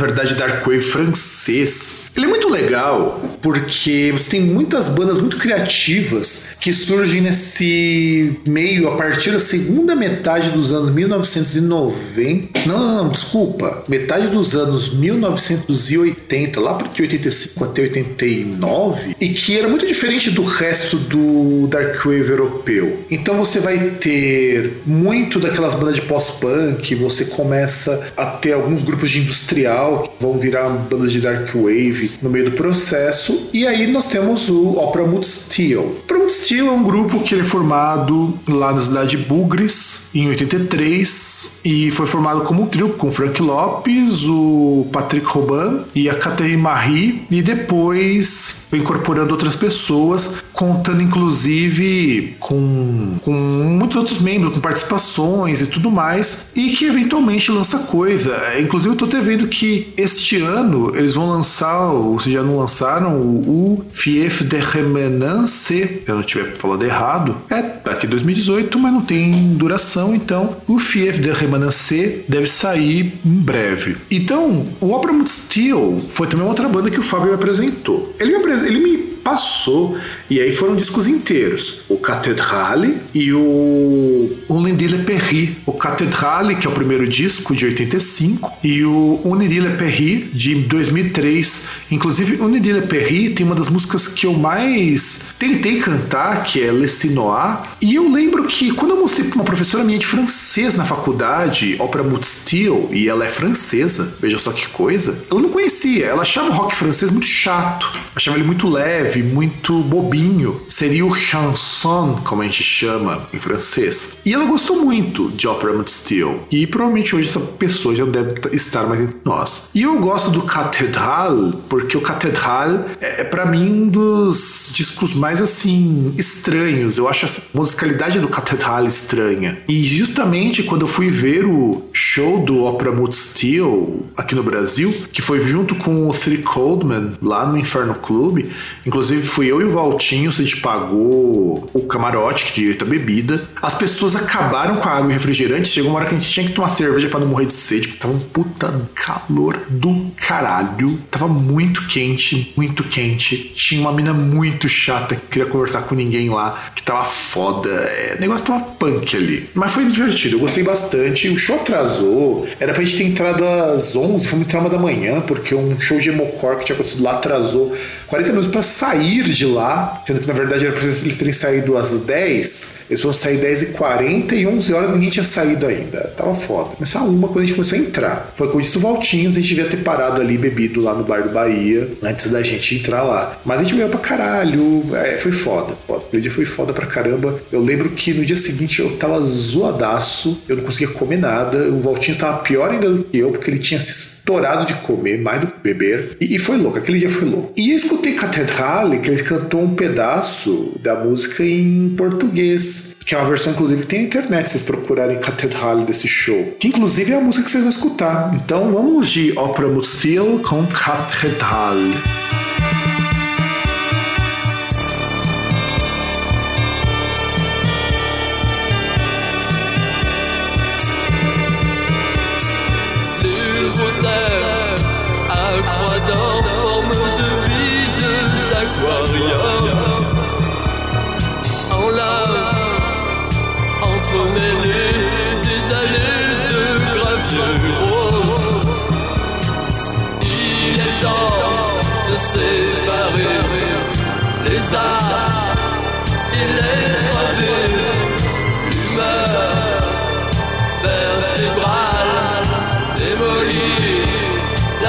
[0.00, 6.50] verdade Dark Wave francês, ele é muito legal porque você tem muitas bandas muito criativas
[6.60, 12.60] que surgem nesse meio a partir da segunda metade dos anos 1990.
[12.66, 13.84] Não, não, não, desculpa.
[13.88, 20.42] Metade dos anos 1980, lá de 85 até 89, e que era muito diferente do
[20.42, 23.00] resto do Dark Wave europeu.
[23.10, 29.10] Então você vai ter muito daquelas bandas de pós-punk, você começa a ter alguns grupos
[29.10, 33.86] de industrial que vão virar bandas de Dark Wave no meio do processo, e aí
[33.86, 35.96] nós temos o Opera Mood Steel.
[36.04, 40.08] Opera Mood Steel é um grupo que ele é formado lá na cidade de Bugres,
[40.14, 46.08] em 83, e foi formado como um trio com Frank Lopes, o Patrick Robin e
[46.08, 54.52] a Catherine Marie, e depois incorporando outras pessoas contando inclusive com, com muitos outros membros,
[54.52, 58.36] com participações e tudo mais, e que eventualmente lança coisa.
[58.60, 62.58] Inclusive, eu tô até vendo que este ano eles vão lançar, ou se já não
[62.58, 67.36] lançaram, o, Fief de Remenance, se eu não estiver falando errado.
[67.50, 73.30] É daqui 2018, mas não tem duração, então o Fief de Remenance deve sair em
[73.30, 73.96] breve.
[74.10, 78.14] Então, o Opera Steel foi também outra banda que o Fábio me apresentou.
[78.18, 79.96] Ele me, ele me passou.
[80.28, 81.82] E aí foram discos inteiros.
[81.88, 85.56] O Cathedrale e o Unidi Le Perry.
[85.64, 90.54] O Cathedrale, que é o primeiro disco de 85, e o Unidi Le Perry de
[90.54, 91.62] 2003.
[91.90, 96.72] Inclusive, Unidi Le Perry tem uma das músicas que eu mais tentei cantar, que é
[96.72, 97.58] Le Sinois.
[97.80, 101.76] E eu lembro que quando eu mostrei para uma professora minha de francês na faculdade,
[101.78, 106.06] Opera Mutstil, e ela é francesa, veja só que coisa, ela não conhecia.
[106.06, 110.60] Ela achava o rock francês muito chato, achava ele muito leve muito bobinho.
[110.68, 114.18] Seria o chanson, como a gente chama em francês.
[114.24, 116.46] E ela gostou muito de Opera Mode Steel.
[116.50, 119.70] E provavelmente hoje essa pessoa já deve estar mais entre nós.
[119.74, 125.14] E eu gosto do Catedral, porque o Catedral é, é para mim um dos discos
[125.14, 126.98] mais assim estranhos.
[126.98, 129.58] Eu acho a musicalidade do Catedral estranha.
[129.68, 134.94] E justamente quando eu fui ver o show do Opera Mode Steel aqui no Brasil,
[135.12, 138.46] que foi junto com o Three Coldman lá no Inferno Club,
[138.86, 142.88] inclusive Inclusive, fui eu e o Valtinho, a gente pagou o camarote, que direito a
[142.88, 143.48] bebida.
[143.62, 145.68] As pessoas acabaram com a água e refrigerante.
[145.68, 147.88] Chegou uma hora que a gente tinha que tomar cerveja para não morrer de sede,
[147.88, 150.98] porque tava um puta calor do caralho.
[151.10, 153.38] Tava muito quente, muito quente.
[153.54, 157.70] Tinha uma mina muito chata que queria conversar com ninguém lá, que tava foda.
[157.70, 159.48] É, o negócio tava punk ali.
[159.54, 161.26] Mas foi divertido, eu gostei bastante.
[161.30, 162.46] O show atrasou.
[162.60, 165.98] Era pra gente ter entrado às 11, fomos entrar uma da manhã, porque um show
[165.98, 167.74] de emocore que tinha acontecido lá atrasou
[168.06, 171.32] 40 minutos pra sair sair de lá, sendo que na verdade era para eles terem
[171.32, 175.66] saído às 10, eles vão sair 10 e 40 e 11 horas ninguém tinha saído
[175.66, 176.12] ainda.
[176.16, 176.74] Tava foda.
[176.76, 178.32] Começar uma quando a gente começou a entrar.
[178.34, 181.30] Foi com isso voltinhos, a gente devia ter parado ali, bebido lá no bar do
[181.30, 183.38] Bahia, antes da gente entrar lá.
[183.44, 185.76] Mas a gente veio pra caralho, é, foi foda.
[185.86, 186.04] foda.
[186.12, 187.40] O dia foi foda pra caramba.
[187.52, 191.80] Eu lembro que no dia seguinte eu tava zoadaço, eu não conseguia comer nada, o
[191.80, 195.40] Voltinho estava pior ainda do que eu, porque ele tinha se estourado de comer, mais
[195.40, 196.16] do que beber.
[196.20, 197.52] E, e foi louco, aquele dia foi louco.
[197.56, 202.96] E eu escutei Catedrale, que ele cantou um pedaço da música em português.
[203.04, 206.54] Que é uma versão, inclusive, que tem na internet, se vocês procurarem Catedrale desse show.
[206.60, 208.32] Que, inclusive, é a música que vocês vão escutar.
[208.34, 211.94] Então, vamos de Opera Musil com Catedrale.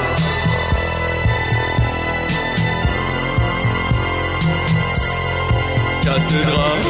[6.02, 6.81] Cathédrale.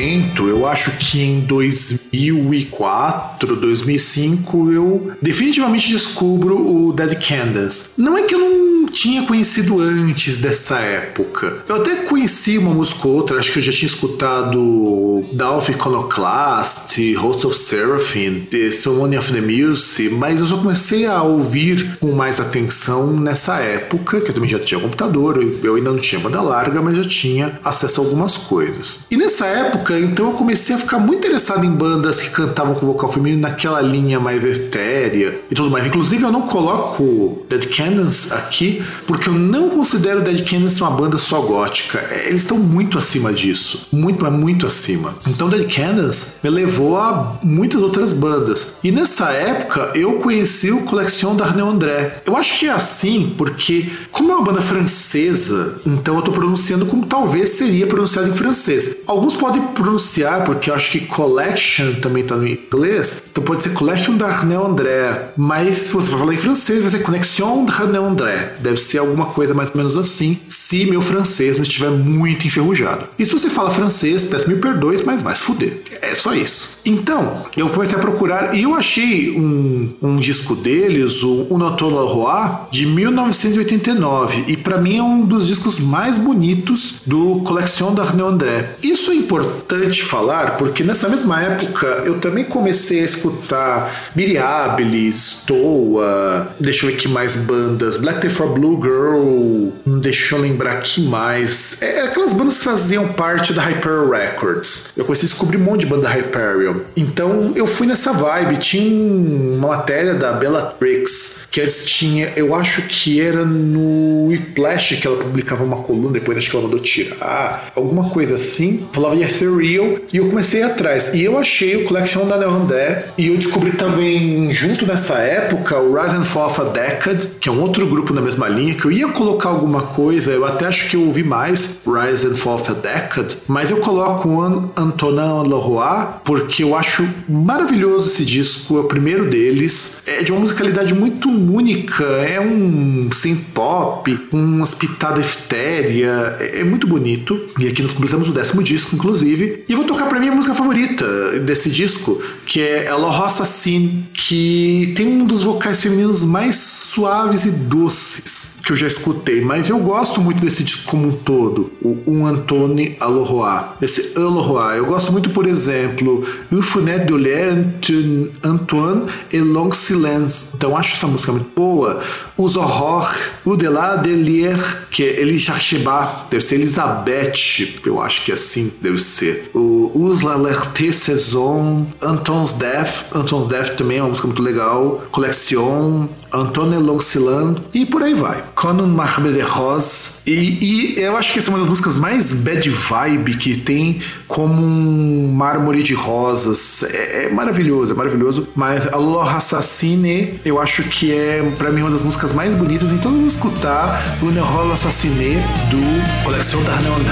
[0.00, 8.00] Momento, eu acho que em 2004, 2005, eu definitivamente descubro o Dead Candace.
[8.00, 11.64] Não é que eu não tinha conhecido antes dessa época.
[11.66, 17.14] Eu até conheci uma música ou outra, acho que eu já tinha escutado Dolph Iconoclast,
[17.14, 22.12] Host of Seraphim, The Ceremony of the Muse, mas eu só comecei a ouvir com
[22.12, 26.42] mais atenção nessa época, que eu também já tinha computador, eu ainda não tinha banda
[26.42, 29.06] larga, mas já tinha acesso a algumas coisas.
[29.10, 32.84] E nessa época, então, eu comecei a ficar muito interessado em bandas que cantavam com
[32.84, 35.86] vocal feminino naquela linha mais etérea e tudo mais.
[35.86, 41.18] Inclusive, eu não coloco Dead Cannons aqui porque eu não considero Dead Kennedys uma banda
[41.18, 41.98] só gótica.
[42.10, 43.88] É, eles estão muito acima disso.
[43.92, 45.14] Muito, mas muito acima.
[45.26, 48.74] Então Dead Kennedys me levou a muitas outras bandas.
[48.82, 52.22] E nessa época eu conheci o Collection d'Arnaud André.
[52.26, 56.86] Eu acho que é assim porque, como é uma banda francesa, então eu tô pronunciando
[56.86, 58.98] como talvez seria pronunciado em francês.
[59.06, 63.70] Alguns podem pronunciar, porque eu acho que collection também tá no inglês, então pode ser
[63.70, 68.54] collection d'Arnaud André, mas se você falar em francês, vai ser connexion d'Arnaud André.
[68.60, 73.06] Deve ser alguma coisa mais ou menos assim, se meu francês não estiver muito enferrujado.
[73.18, 75.80] E se você fala francês, peço mil perdões, mas vai se fuder.
[76.02, 76.80] É só isso.
[76.84, 82.68] Então, eu comecei a procurar e eu achei um, um disco deles, o Unotola Roi,
[82.70, 84.44] de 1989.
[84.48, 88.76] E para mim é um dos discos mais bonitos do Collection d'Arnaud André.
[88.82, 96.54] Isso é importante falar porque nessa mesma época eu também comecei a escutar Miriabilis, Stoa,
[96.60, 101.00] deixa eu ver que mais bandas, Black Day for Blue Girl, deixa eu lembrar que
[101.02, 101.80] mais.
[101.82, 104.90] É, aquelas bandas que faziam parte da Hyper Records.
[104.96, 106.80] Eu comecei a descobrir um monte de banda Hyperion.
[106.96, 108.56] Então eu fui nessa vibe.
[108.58, 115.06] Tinha uma matéria da Bellatrix que antes tinha, eu acho que era no Whiplash que
[115.06, 118.86] ela publicava uma coluna, depois acho que ela mandou tirar, alguma coisa assim.
[118.92, 121.12] Falava de Ethereal e eu comecei atrás.
[121.12, 126.00] E eu achei o Collection da Neondé e eu descobri também, junto nessa época, o
[126.00, 128.84] Rise and Fall of a Decade, que é um outro grupo na mesma linha, que
[128.84, 132.54] eu ia colocar alguma coisa, eu até acho que eu ouvi mais Rise and Fall
[132.54, 134.40] of a Decade, mas eu coloco o
[134.76, 140.02] Antonin Leroy porque eu acho maravilhoso esse disco, é o primeiro deles.
[140.06, 146.60] É de uma musicalidade muito única, é um synth pop, com umas pitadas eftéria, é,
[146.60, 147.38] é muito bonito.
[147.58, 149.64] E aqui nós completamos o décimo disco, inclusive.
[149.68, 154.06] E vou tocar pra mim a música favorita desse disco, que é Ela Roça Sin,
[154.14, 159.68] que tem um dos vocais femininos mais suaves e doces que eu já escutei, mas
[159.68, 163.76] eu gosto muito desse disco como um todo, o Um Antone Aloha.
[163.80, 170.52] Esse Aloha, eu gosto muito, por exemplo, Un Funet de Antoine et Long Silence.
[170.54, 172.00] Então acho essa música muito boa.
[172.36, 173.14] Os Horror,
[173.44, 178.72] O Delà de Lier, que é Elisacheba, deve ser Elizabeth, eu acho que é assim
[178.80, 179.50] deve ser.
[179.54, 185.02] O Us la Lerte Saison, Anton's Death, Anton's Death também é uma música muito legal.
[185.10, 188.42] Collection, Antônio Longsilan e por aí vai.
[188.54, 188.94] Conan
[189.32, 190.20] de Rose.
[190.26, 194.00] E, e, eu acho que essa é uma das músicas mais bad vibe que tem
[194.28, 196.82] como um mármore de rosas.
[196.84, 198.48] É, é maravilhoso, é maravilhoso.
[198.54, 202.92] Mas Aloha Assassine eu acho que é para mim uma das músicas mais bonitas.
[202.92, 205.36] Então vamos escutar o Nerolo Assassine
[205.70, 207.04] do Coleção d'Arnaud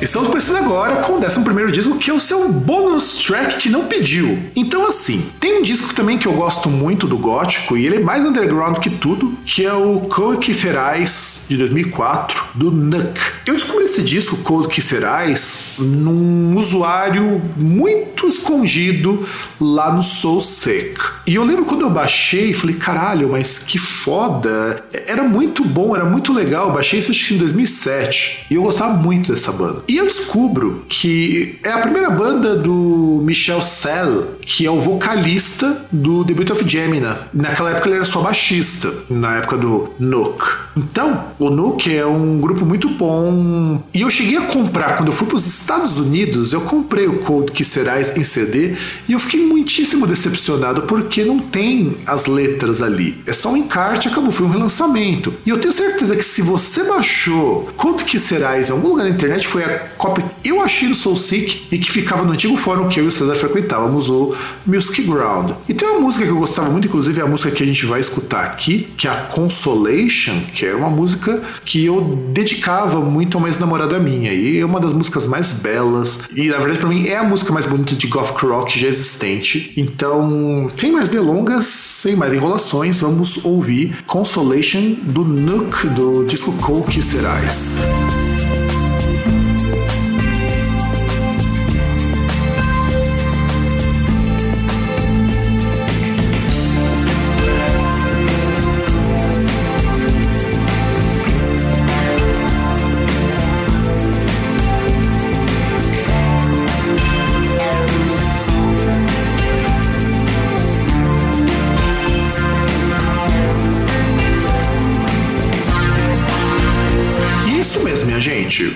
[0.00, 3.86] Estamos começando agora com o 11 disco, que é o seu bônus track que não
[3.86, 4.38] pediu.
[4.54, 7.98] Então, assim, tem um disco também que eu gosto muito do gótico, e ele é
[7.98, 13.20] mais underground que tudo, que é o Cold Kitherais de 2004, do Nuck.
[13.44, 13.56] Eu
[13.98, 19.26] esse disco, Cold Kitherais, num usuário muito escondido
[19.60, 21.00] lá no Soul Sick.
[21.26, 24.84] E eu lembro quando eu baixei, falei, caralho, mas que foda.
[25.06, 26.72] Era muito bom, era muito legal.
[26.72, 28.46] baixei isso acho que em 2007.
[28.50, 29.82] E eu gostava muito dessa banda.
[29.88, 35.86] E eu descubro que é a primeira banda do Michel Sell, que é o vocalista
[35.90, 37.18] do Debut of Gemina.
[37.34, 40.68] Naquela época ele era só baixista, na época do Nook.
[40.76, 43.82] Então, o Nook é um grupo muito bom.
[43.92, 47.18] E eu cheguei a comprar, quando eu fui para os Estados Unidos, eu comprei o
[47.20, 48.74] Cold Que Serás em CD
[49.08, 53.22] e eu fiquei muitíssimo decepcionado porque não tem as letras ali.
[53.26, 55.34] É só um encarte, acabou, foi um relançamento.
[55.44, 59.10] E eu tenho certeza que se você baixou Quanto Que Serás em algum lugar na
[59.10, 62.56] internet, foi a cópia que eu achei do Soul Sick e que ficava no antigo
[62.56, 64.34] fórum que eu e o César frequentávamos, o
[64.66, 65.52] Music Ground.
[65.68, 67.86] E tem uma música que eu gostava muito, inclusive é a música que a gente
[67.86, 72.00] vai escutar aqui, que é a Consolation, que era uma música que eu
[72.32, 74.32] dedicava muito a uma ex-namorada minha.
[74.32, 76.28] E é uma das músicas mais belas.
[76.34, 79.72] E na verdade, para mim, é a música mais bonita de goth rock já existente.
[79.76, 87.02] Então, sem mais delongas, sem mais enrolações, vamos ouvir Consolation do Nook do disco Coke
[87.02, 87.82] Serás.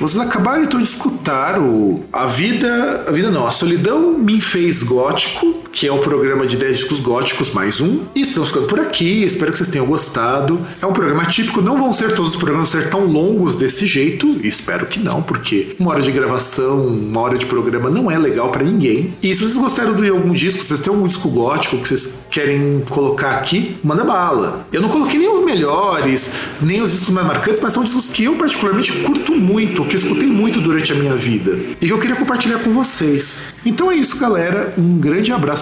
[0.03, 3.05] Vocês acabaram então de escutar o A Vida.
[3.07, 7.01] A Vida não, A Solidão Me Fez Gótico, que é o programa de 10 discos
[7.01, 8.01] góticos mais um.
[8.15, 9.25] E estamos ficando por aqui.
[9.25, 10.61] Espero que vocês tenham gostado.
[10.81, 11.63] É um programa típico.
[11.63, 14.39] Não vão ser todos os programas ser tão longos desse jeito.
[14.45, 18.51] Espero que não, porque uma hora de gravação, uma hora de programa não é legal
[18.51, 19.15] pra ninguém.
[19.23, 22.85] E se vocês gostaram de algum disco, vocês têm algum disco gótico que vocês querem
[22.91, 24.67] colocar aqui, manda bala.
[24.73, 28.25] Eu não coloquei nem os melhores, nem os discos mais marcantes, mas são discos que
[28.25, 31.99] eu particularmente curto muito, que eu escutei muito durante a minha vida e que eu
[31.99, 33.55] queria compartilhar com vocês.
[33.65, 34.75] Então é isso, galera.
[34.77, 35.62] Um grande abraço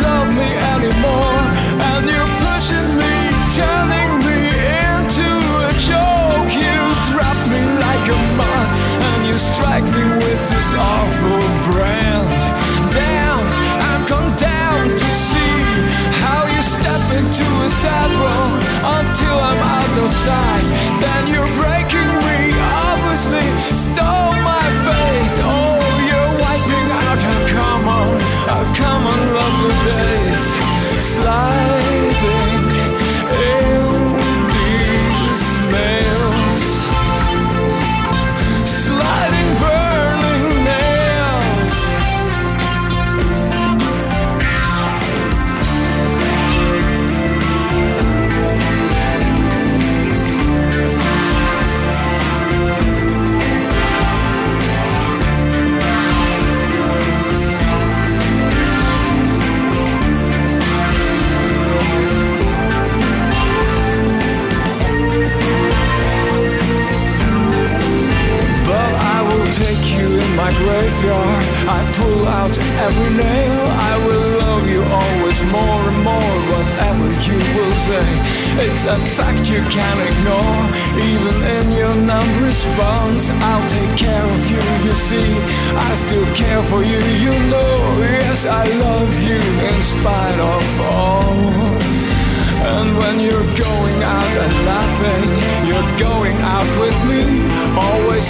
[17.83, 18.61] a
[18.99, 20.80] until I'm out of sight.
[85.11, 85.33] See,
[85.75, 87.10] I still care for you.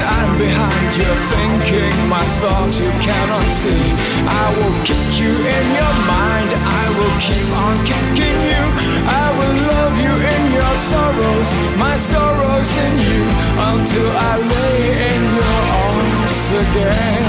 [0.01, 3.85] I'm behind you, thinking my thoughts you cannot see.
[4.25, 6.49] I will kick you in your mind,
[6.81, 8.63] I will keep on kicking you.
[9.05, 13.21] I will love you in your sorrows, my sorrows in you,
[13.69, 14.79] until I lay
[15.13, 17.23] in your arms again.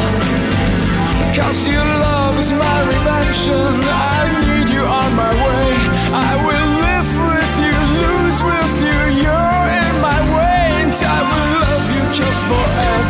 [1.37, 3.73] Cause your love is my redemption.
[3.89, 4.53] I knew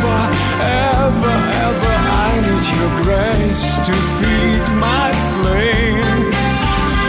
[0.03, 0.21] ever,
[0.61, 1.35] ever,
[1.65, 1.93] ever.
[2.25, 6.19] I need your grace to feed my flame.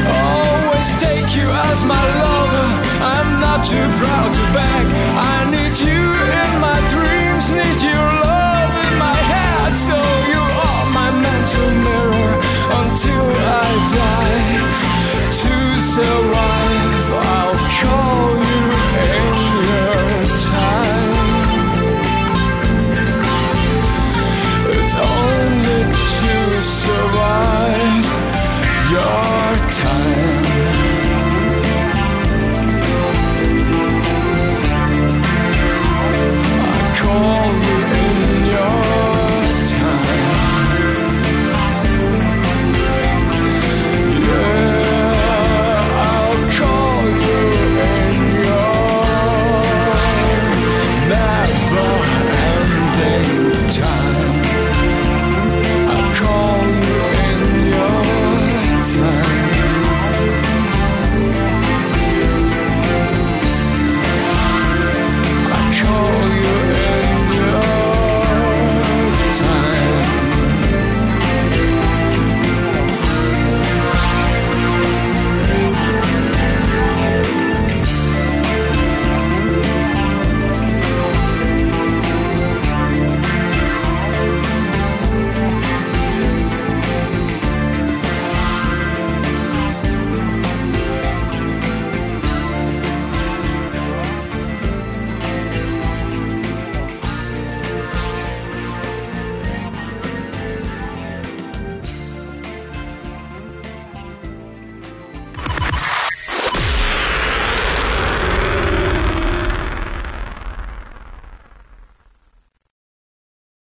[0.06, 2.68] Always take you as my lover.
[3.14, 5.03] I'm not too proud to beg.